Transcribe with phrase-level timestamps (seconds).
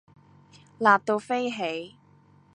[0.79, 1.95] 辣到飛起